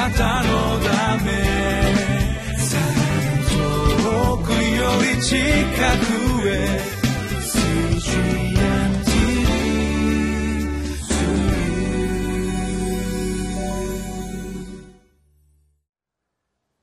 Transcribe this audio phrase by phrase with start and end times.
[0.00, 1.30] なたのため
[3.50, 6.80] 遠くより近くへ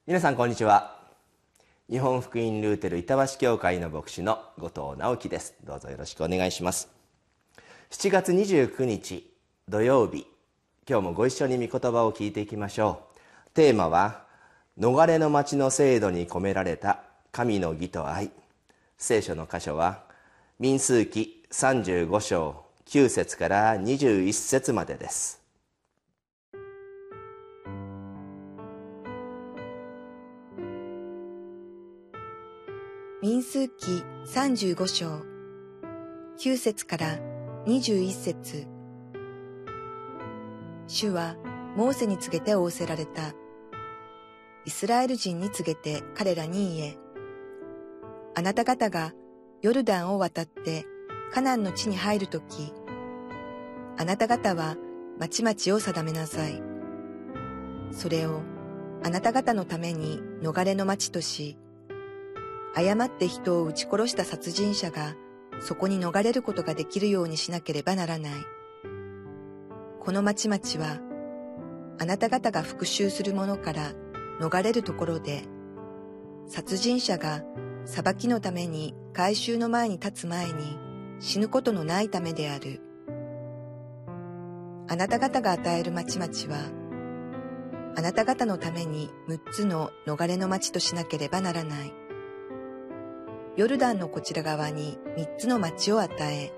[0.05, 0.95] 皆さんこんにちは。
[1.89, 5.55] 日本福音ルーテル板橋教会の牧師の後藤直樹です。
[5.65, 6.89] どうぞよろしくお願いします。
[7.89, 9.27] 7月29日
[9.67, 10.27] 土曜日。
[10.89, 13.06] 今日もご一緒に御言葉を聞いていきましょう。
[13.57, 14.21] テーマは
[14.79, 16.99] 逃れの町の制度に込められた
[17.31, 18.29] 神の義と愛
[18.99, 20.03] 聖書の箇所は
[20.59, 25.41] 民数記35章9節から21節までです
[33.23, 35.23] 民数記35章
[36.37, 37.17] 9節から
[37.65, 38.67] 21節
[40.85, 41.35] 主は
[41.75, 43.35] モーセに告げて仰せられた。
[44.67, 46.97] イスラエル人に告げて彼らに言え。
[48.35, 49.13] あなた方が
[49.61, 50.85] ヨルダンを渡って
[51.31, 52.73] カナンの地に入るとき、
[53.97, 54.75] あなた方は
[55.19, 56.61] 町々を定めなさい。
[57.91, 58.41] それを
[59.05, 61.57] あなた方のために逃れの町とし、
[62.75, 65.15] 誤って人を撃ち殺した殺人者が
[65.61, 68.33] そこに逃れることができるようにしなければならない。
[70.01, 70.99] この町々は、
[71.99, 73.93] あなた方が復讐する者から
[74.39, 75.43] 逃れるところで、
[76.47, 77.43] 殺人者が
[77.85, 80.77] 裁きのために回収の前に立つ前に
[81.19, 82.81] 死ぬことのないためである。
[84.89, 86.71] あなた方が与える町々は、
[87.97, 91.93] あなた方のために六つの逃れの町としなければならない。
[93.55, 96.53] ヨルダンのこちら側に三つの町を与え、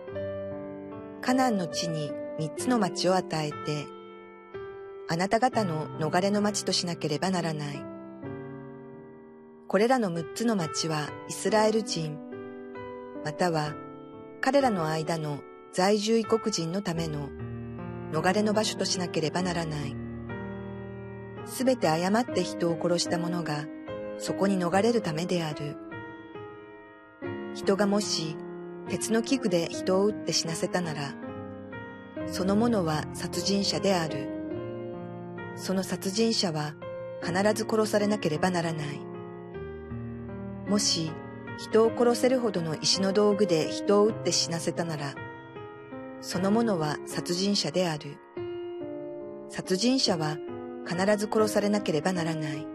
[1.21, 3.87] カナンの地に三つの町を与えて、
[5.11, 7.83] あなた方の逃れの町としなければならない。
[9.67, 12.19] これらの六つの町はイスラエル人、
[13.25, 13.73] または
[14.39, 15.39] 彼らの間の
[15.73, 17.29] 在住異国人のための
[18.11, 19.95] 逃れの場所としなければならない。
[21.47, 23.65] すべて誤って人を殺した者が
[24.19, 25.75] そこに逃れるためである。
[27.55, 28.37] 人がもし
[28.89, 31.15] 鉄の器具で人を撃って死なせたなら、
[32.27, 34.38] その者は殺人者である。
[35.59, 36.73] その殺人者は
[37.21, 39.01] 必ず殺されなければならない。
[40.67, 41.11] もし
[41.57, 45.13] 人を殺せるほどの石の道具で人を撃って死なせたなら、
[46.21, 48.17] その者は殺人者である。
[49.49, 50.37] 殺人者は
[50.87, 52.65] 必ず殺されなければならない。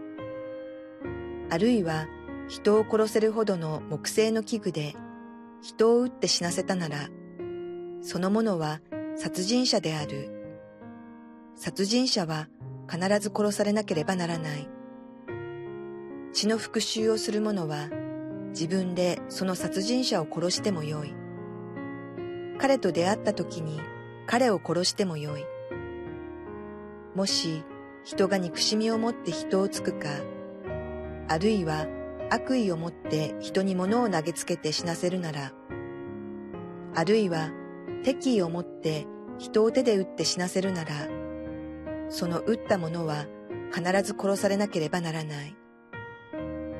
[1.49, 2.07] あるいは
[2.47, 4.93] 人を殺せるほどの木製の器具で
[5.61, 7.09] 人を撃って死なせたなら、
[8.01, 8.81] その者は
[9.15, 10.29] 殺人者である。
[11.55, 12.47] 殺人者は
[12.89, 14.67] 必ず殺されなければならない。
[16.33, 17.89] 血の復讐をする者は
[18.49, 21.13] 自分でその殺人者を殺してもよい。
[22.57, 23.79] 彼と出会った時に
[24.27, 25.45] 彼を殺してもよい。
[27.15, 27.63] もし
[28.03, 30.09] 人が憎しみを持って人をつくか、
[31.27, 31.87] あるいは
[32.29, 35.53] 悪意を持って人に物を投げつけて死なせるなら、
[36.93, 37.51] あるいは
[38.03, 39.05] 敵意を持って
[39.37, 40.93] 人を手で撃って死なせるなら、
[42.09, 43.25] その撃った者は
[43.73, 45.55] 必ず殺されなければならない。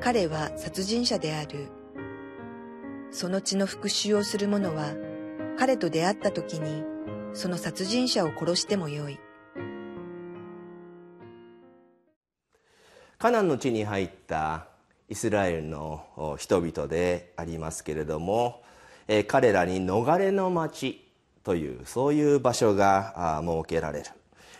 [0.00, 1.68] 彼は殺人者である。
[3.10, 4.94] その血の復讐をする者は、
[5.58, 6.84] 彼と出会った時に、
[7.32, 9.18] その殺人者を殺してもよい。
[13.18, 14.68] カナンの地に入った
[15.08, 18.62] イスラエルの人々でありますけれども、
[19.08, 21.06] え彼らに逃れの町
[21.44, 24.06] というそういう場所が設けられる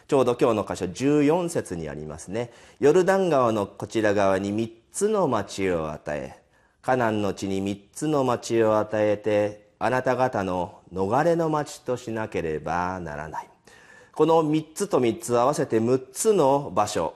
[0.08, 2.52] ちょうど今日の箇所14節にありますね。
[2.78, 6.40] ヨルダン川のこちら側に3つの町を与え
[6.80, 13.48] カナンの地に3つの町を与えてあなた方の逃れの町としなければならない。
[14.12, 17.14] この3つと3つ合わせて6つの場所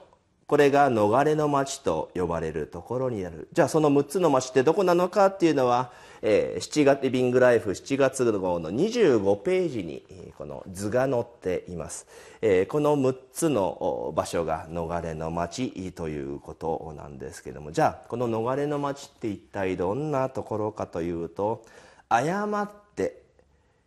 [0.51, 3.47] これが逃れの町と呼ばれるところになる。
[3.53, 10.03] じゃあその6つの町ってどこなのかっていうのは、えー、7月リビングライフ7月号の25ページに
[10.37, 12.05] この図が載っています、
[12.41, 17.71] えー、この6つの場所が逃れの町ということなんですけども。
[17.71, 21.63] じゃあこの逃れの町って一体どんなところかというと
[22.09, 23.21] 誤って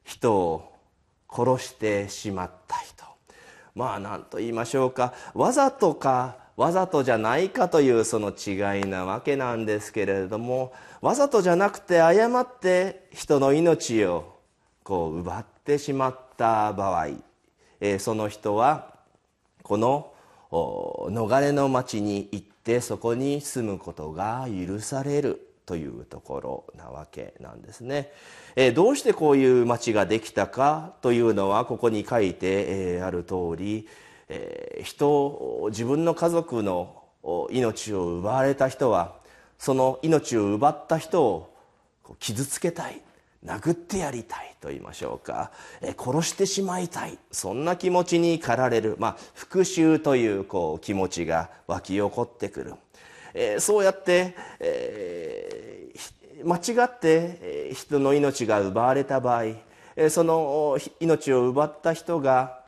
[0.02, 0.72] 人を
[1.30, 3.04] 殺してしまった人。
[3.74, 5.12] まあ何と言いましょうか。
[5.34, 14.38] わざとかわざとじゃないかというその違いなわけなんですけれどもわざとじゃなくて誤って人の命を
[14.84, 17.08] こう奪ってしまった場合、
[17.80, 18.94] えー、その人は
[19.62, 20.12] この
[20.50, 28.12] 逃れの町に行ってそこに住むことが許されるというところなわけなんですね。
[28.54, 33.88] えどうしてこういう町ができたかというのはここに書いて、えある通り、
[34.28, 37.02] え人自分の家族の
[37.50, 39.14] 命を奪われた人は
[39.58, 41.54] その命を奪った人を
[42.18, 43.00] 傷つけたい
[43.44, 45.50] 殴ってやりたいと言いましょうか、
[45.82, 47.18] え殺してしまいたい。
[47.30, 52.74] そんな気持ちに駆られる、まあ、復讐というこう気持ちが湧き起こってくる、
[53.34, 59.44] えそうやって、えー、間違って人の命が奪われた場合
[60.08, 62.63] その命を奪った人が、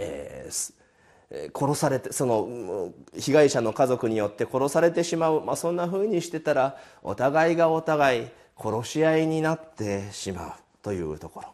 [0.00, 8.26] えー、殺されてその被害者の家族によって殺されてしまう、まあ、そんなふうにしてたらお互いがお互い
[8.58, 10.52] 殺し合いになってしまう
[10.82, 11.48] というところ。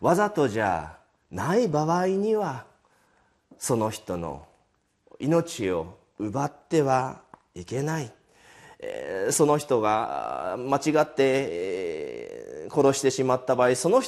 [0.00, 0.96] わざとじゃ
[1.30, 2.64] ない場合には
[3.58, 4.46] その人の
[5.18, 7.20] 命を奪っては
[7.54, 8.12] いけない、
[8.78, 14.00] えー、その人が間違って、えー、殺してしまった場合その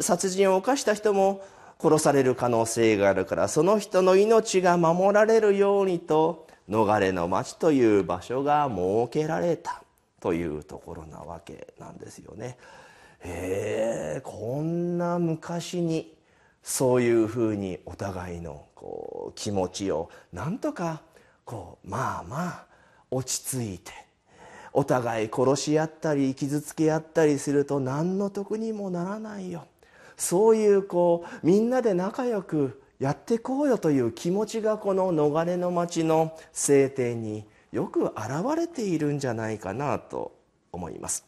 [0.00, 1.42] 殺人を犯した人も
[1.82, 8.80] 殺される可能性があるからその人の命が守られるようにと逃れの町という場所が設
[9.10, 9.82] けられた
[10.20, 12.56] というところなわけなんですよね。
[13.24, 16.14] へえこんな昔に
[16.62, 21.02] そういうふうにお互いのこう気持ちをなんとか
[21.44, 22.66] こうまあまあ
[23.10, 23.92] 落ち着いて
[24.72, 29.66] お互い殺し合ったり傷つけ合ったりすると何の得にもならないよ
[30.22, 38.14] そういうこうみんなで仲良くやっていこうよという気持ちがこの逃れの町の聖典によく現
[38.56, 40.32] れているんじゃないかなと
[40.70, 41.24] 思います。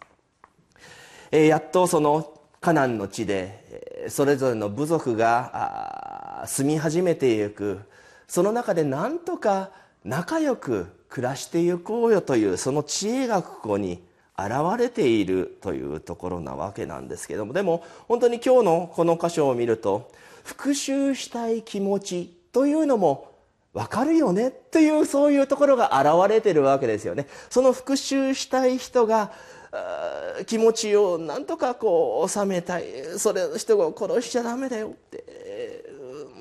[1.33, 7.81] え、やっとそのカナンの地でそれぞれの部族が住み始めていく
[8.29, 9.71] その中で何とか
[10.05, 14.01] 仲良く暮らしていこうよというその知恵がここに
[14.37, 20.11] 現れているというところなわけなんですけどもでも本当に今日のこの箇所を見ると
[20.43, 23.33] 復讐したい気持ちというのも
[23.73, 27.27] わかるよねっていうそういうところが現れてるわけですよね。
[27.51, 29.33] その復讐したい人が
[30.47, 32.85] 気持ちをなんとかこう収めたい
[33.19, 35.24] それ人を殺しちゃダメだよって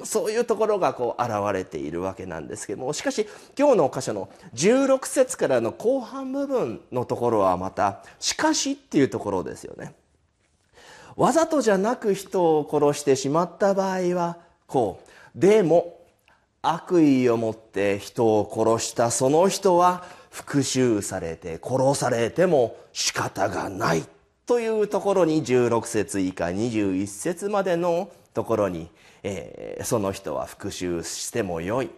[0.06, 3.28] そういうところがこう現れているわけなんですけどもしかし
[3.58, 9.94] 今日の箇所の16節からの後半部分のところはまた「しかし」っていうところですよね。
[11.16, 15.00] わざとじゃなく人を殺してしまった場合はこ
[15.36, 16.00] うでも
[16.64, 24.04] 悪意を持って人を殺したその人は復讐されて殺されても仕方がない
[24.46, 28.90] というところに16節以下21節までのところに
[29.24, 31.90] えー、その人は復讐してもよい、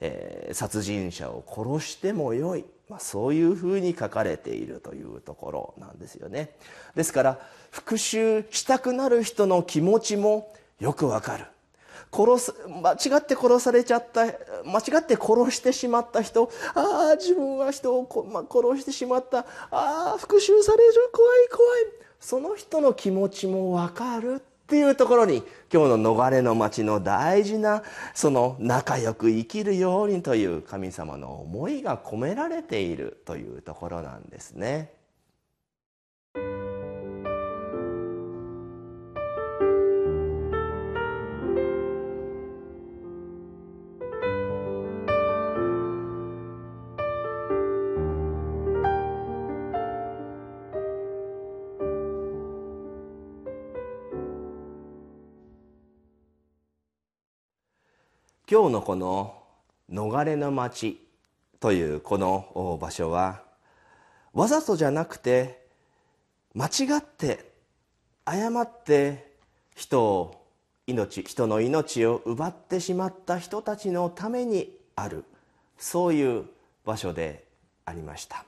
[0.00, 6.50] えー、殺人者を殺してもよい、まあ、そういうふうに書かれているというところなんですよね。
[6.94, 7.38] ですから
[7.70, 11.44] 復讐したくなる人の気持ちもよくわかる。
[12.12, 14.24] 殺す間違って殺されちゃった
[14.64, 19.38] 間違って殺してしまった人ああ自分は人をこ、ま、殺してしまった。
[19.70, 21.10] ああ復讐される。
[21.12, 22.00] 怖い怖い。
[22.18, 25.42] その人の気持ちもわかるっていうところに
[25.72, 27.82] 今日の逃れの町の大事な
[28.14, 34.92] その仲良く生きるようにという神様の思いが込められているというところなんですね。
[58.52, 59.44] 今日のこの
[59.92, 61.00] 逃れの町
[61.60, 63.42] というこの場所は
[64.32, 65.68] わざとじゃなくて
[66.54, 67.52] 間違って
[68.24, 69.34] 誤って
[69.76, 70.44] 人を
[70.88, 75.24] 命人の命を奪ってしまった人たちのためにある
[75.78, 76.46] そういう
[76.84, 77.44] 場所で
[77.84, 78.44] ありました。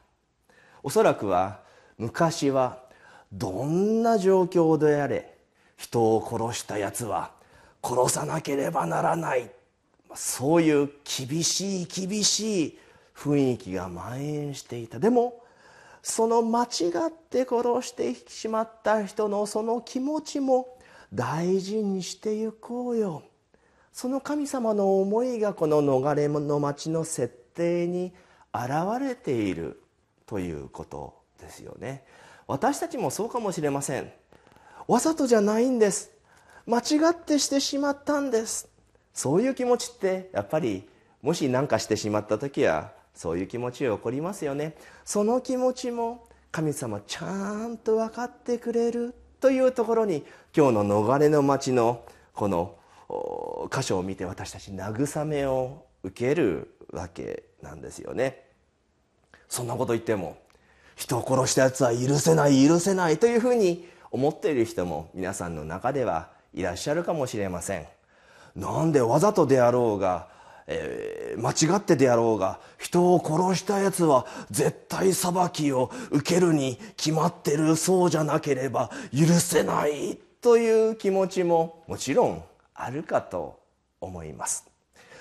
[0.83, 1.61] おそらくは
[1.97, 2.83] 昔は
[3.33, 5.33] どんな状況であれ
[5.77, 7.31] 人を殺したやつは
[7.85, 9.49] 殺さなければならない。
[10.15, 12.79] そういう厳しい厳しい
[13.15, 14.99] 雰囲気が蔓延していた。
[14.99, 15.43] でも
[16.03, 16.67] その間違
[17.09, 20.77] って殺してしまった人のその気持ちも
[21.15, 23.23] 大事にしていこうよ。
[23.93, 28.13] その神様の思いがこの逃れの町の設定に
[28.55, 29.83] 現れている
[30.27, 32.05] ということですよね。
[32.47, 34.11] 私たちもそうかもしれません。
[34.89, 36.11] わざとじゃないんです。
[36.67, 38.72] 間違ってしてしまったんです。
[39.13, 40.89] そういう気持ちってやっぱり
[41.21, 44.75] もし何かしてしまった時はそういう気持ち起こりますよね。
[45.05, 50.25] その気持ちも神様ちゃんと分かってくれるというところに
[50.57, 52.05] 今日の逃れの町の
[52.35, 52.77] この
[53.73, 58.47] 箇所を見て私たち慰めを受けるわけなんですよね。
[59.49, 60.39] そんなこと言っても
[60.97, 67.87] 人を殺したやつは許せない許せないというふうに思っている人も皆さんの中ではいらっしゃるかもしれません。
[68.55, 70.29] なんでわざとであろうが、
[70.67, 82.43] えー、間違ってであろうが人を殺したやつは絶対裁きを受けるに決まってるそうじゃなければ許せないという気持ちももちろん
[82.75, 83.61] あるかと
[84.01, 84.73] 思います。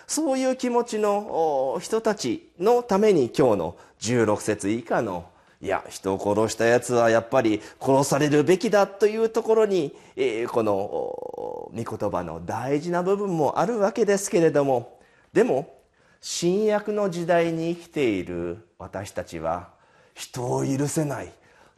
[0.08, 5.31] そういう気持ちの人たちのために今日の16節以下の
[5.62, 15.00] いや人を殺したやつはやっぱり殺されるべきだというところに、えー、この御言葉の大事な部分もあるわけですけれども。
[15.34, 15.80] でも
[16.20, 19.70] 新約の時代に生きている私たちは
[20.16, 21.32] 人を許せない。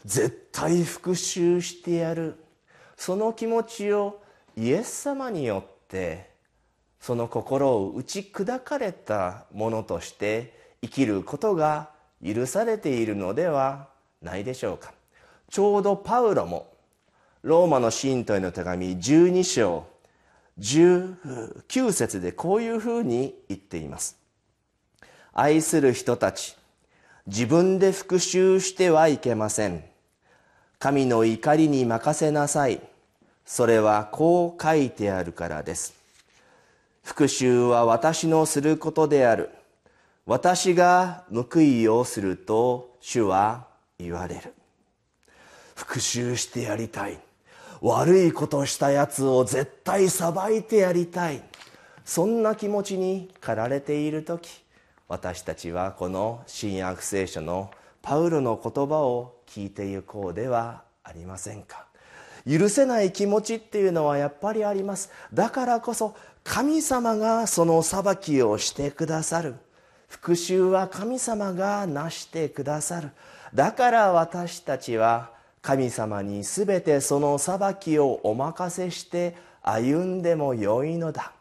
[0.05, 2.35] 絶対復讐してやる。
[2.95, 4.21] その気持ちを
[4.55, 6.29] イエス様によって
[6.99, 11.92] その心を打ち砕かれたものとして生きることが
[12.23, 13.89] 許されているのでは
[14.21, 14.93] ないでしょうか。
[15.49, 16.71] ちょうどパウロも
[17.41, 19.85] ローマの信徒への手紙12章
[20.59, 24.17] 19節でこういうふうに言っています。
[25.33, 26.55] 愛する人たち
[27.25, 29.83] 自分で復讐してはいけません。
[30.79, 32.81] 神の怒りに任せなさい。
[33.45, 35.93] それはこう書いてあるからです。
[37.03, 39.49] 復讐は私のすることである。
[40.25, 43.67] 私が報いをすると主は
[43.99, 44.53] 言われる。
[45.75, 47.19] 復讐してやりたい。
[47.81, 51.43] 悪いことしたやつを絶対裁いてやりたい。
[52.05, 54.63] そんな気持ちに駆られている時
[55.07, 61.85] 私たちはこの新約聖書のパウロの言葉を聞いてゆこうではありませんか。
[62.49, 65.11] 許せない気持ちっていうのはやっぱりあります。
[65.33, 69.55] だからこそ神様がその裁きをしてくださる。
[70.13, 73.09] 復讐は神様がなしてくださる。
[73.51, 81.33] だから私たちは神様に全てその裁きをお任せして歩んでもよいのだ。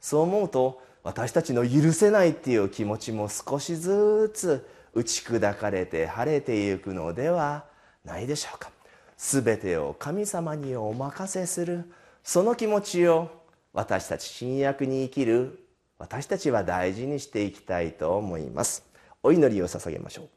[0.00, 7.66] そう思うと私たちの許せないっていう気持ちも少しずつ打ち砕かれて晴れていくのでは
[8.02, 8.70] ないでしょうか。
[9.18, 11.84] 全てを神様にお任せする。
[12.24, 13.30] その気持ちを
[13.74, 15.61] 私たち新約に生きる
[16.02, 18.84] 私たちは大事にしていきたいと思います。
[19.22, 20.28] お祈りを捧げましょう。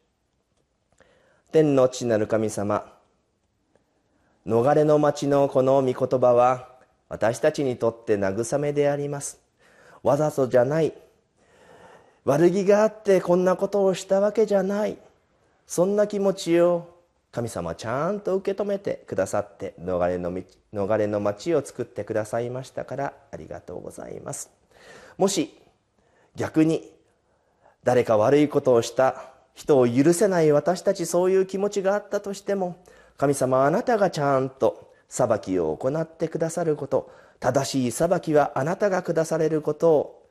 [1.52, 2.94] 天の父なる神様
[4.46, 6.70] 逃れの町のこの御言葉は
[7.10, 9.42] 私たちにとって慰めであります。
[10.04, 10.94] わざとじゃない。
[12.26, 15.00] 悪気があってこんなことをしたわけじゃない。
[15.66, 24.65] そんな気持ちを神様ちゃんと受け止めてくださって逃れの逃れの町を作ってくださいましたからありがとうございます。
[25.18, 25.58] もし
[26.36, 26.92] 逆に
[27.84, 32.84] 誰か悪いことをした人を許せない私たちそういう気持ちがあったとしても
[33.18, 40.30] 神様あなたがちゃんと裁きを行ってくださること正しい裁きはあなたが下されることを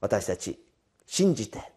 [0.00, 0.58] 私たち
[1.06, 1.72] 信じて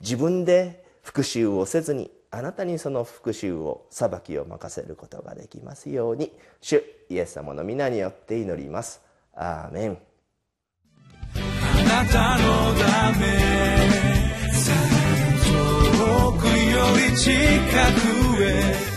[0.00, 9.00] 自分で復讐をせずにあなたにその復讐を裁きを任せることができますように主イエス様の皆によって祈ります。
[9.34, 10.05] アーメン。
[11.88, 13.26] なたのため。
[15.96, 17.32] 遠くより近
[18.00, 18.95] くへ。